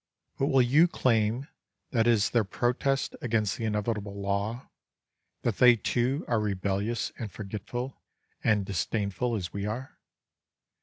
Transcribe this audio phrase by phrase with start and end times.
[0.39, 1.47] But will you claim
[1.91, 4.67] that it is their protest against the inevitable law,
[5.43, 8.01] that they too are rebellious and forgetful
[8.43, 9.99] and disdainful as we are?